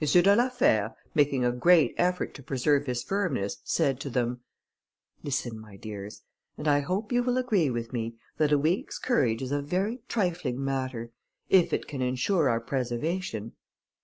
[0.00, 0.06] M.
[0.06, 4.42] de la Fère, making a great effort to preserve his firmness, said to them:
[5.24, 6.22] "Listen, my dears,
[6.56, 10.02] and I hope you will agree with me, that a week's courage is a very
[10.06, 11.10] trifling matter,
[11.48, 13.54] if it can insure our preservation.